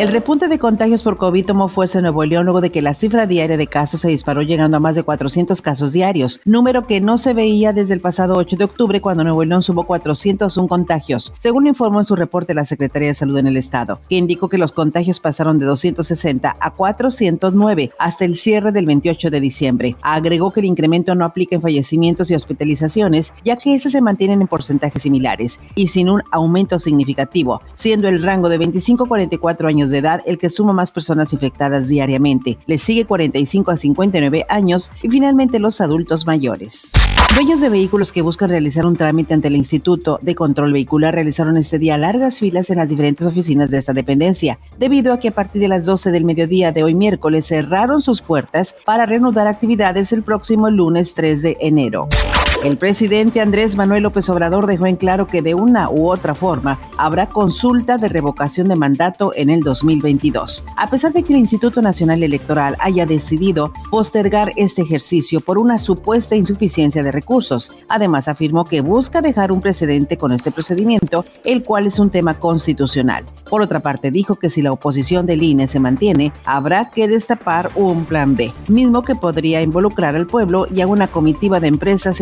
[0.00, 2.94] El repunte de contagios por COVID tomó fuerza en Nuevo León luego de que la
[2.94, 7.02] cifra diaria de casos se disparó llegando a más de 400 casos diarios, número que
[7.02, 11.34] no se veía desde el pasado 8 de octubre cuando Nuevo León sumó 401 contagios,
[11.36, 14.56] según informó en su reporte la Secretaría de Salud en el estado, que indicó que
[14.56, 19.96] los contagios pasaron de 260 a 409 hasta el cierre del 28 de diciembre.
[20.00, 24.40] Agregó que el incremento no aplica en fallecimientos y hospitalizaciones, ya que esas se mantienen
[24.40, 29.68] en porcentajes similares y sin un aumento significativo, siendo el rango de 25 a 44
[29.68, 32.58] años de edad el que suma más personas infectadas diariamente.
[32.66, 36.92] Le sigue 45 a 59 años y finalmente los adultos mayores.
[37.34, 41.56] Dueños de vehículos que buscan realizar un trámite ante el Instituto de Control Vehicular realizaron
[41.56, 45.34] este día largas filas en las diferentes oficinas de esta dependencia, debido a que a
[45.34, 50.12] partir de las 12 del mediodía de hoy miércoles cerraron sus puertas para reanudar actividades
[50.12, 52.08] el próximo lunes 3 de enero.
[52.62, 56.78] El presidente Andrés Manuel López Obrador dejó en claro que de una u otra forma
[56.98, 60.66] habrá consulta de revocación de mandato en el 2022.
[60.76, 65.78] A pesar de que el Instituto Nacional Electoral haya decidido postergar este ejercicio por una
[65.78, 71.62] supuesta insuficiencia de recursos, además afirmó que busca dejar un precedente con este procedimiento, el
[71.62, 73.24] cual es un tema constitucional.
[73.48, 77.70] Por otra parte, dijo que si la oposición del INE se mantiene, habrá que destapar
[77.74, 82.20] un plan B, mismo que podría involucrar al pueblo y a una comitiva de empresas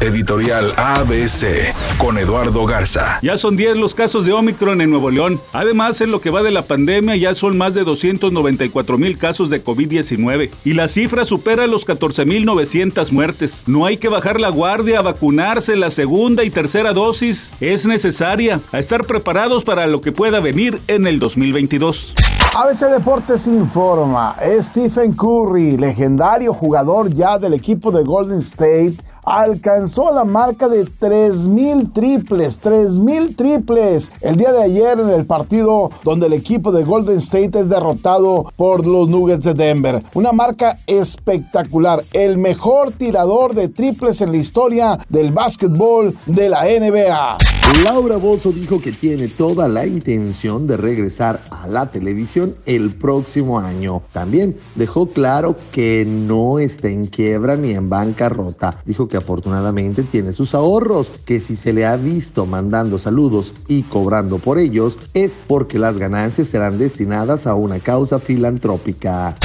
[0.00, 3.18] Editorial ABC con Eduardo Garza.
[3.22, 5.40] Ya son 10 los casos de Omicron en Nuevo León.
[5.52, 9.50] Además, en lo que va de la pandemia ya son más de 294 mil casos
[9.50, 13.62] de COVID-19 y la cifra supera los 14 mil 900 muertes.
[13.66, 18.60] No hay que bajar la guardia, a vacunarse, la segunda y tercera dosis es necesaria,
[18.72, 22.35] a estar preparados para lo que pueda venir en el 2022.
[22.58, 28.94] ABC Deportes informa, Stephen Curry, legendario jugador ya del equipo de Golden State,
[29.26, 35.90] alcanzó la marca de 3.000 triples, 3.000 triples el día de ayer en el partido
[36.02, 40.02] donde el equipo de Golden State es derrotado por los Nuggets de Denver.
[40.14, 46.62] Una marca espectacular, el mejor tirador de triples en la historia del básquetbol de la
[46.62, 47.36] NBA.
[47.84, 53.58] Laura Bozo dijo que tiene toda la intención de regresar a la televisión el próximo
[53.58, 54.02] año.
[54.12, 58.80] También dejó claro que no está en quiebra ni en bancarrota.
[58.86, 63.82] Dijo que afortunadamente tiene sus ahorros, que si se le ha visto mandando saludos y
[63.82, 69.36] cobrando por ellos, es porque las ganancias serán destinadas a una causa filantrópica.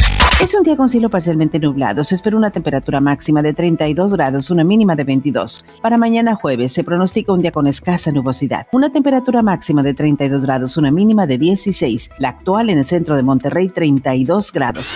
[0.42, 2.04] Es un día con cielo parcialmente nublado.
[2.04, 5.68] Se espera una temperatura máxima de 32 grados, una mínima de 22.
[5.84, 8.66] Para mañana jueves se pronostica un día con escasa nubosidad.
[8.72, 12.10] Una temperatura máxima de 32 grados, una mínima de 16.
[12.18, 14.96] La actual en el centro de Monterrey, 32 grados.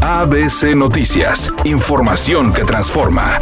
[0.00, 1.52] ABC Noticias.
[1.64, 3.38] Información que transforma.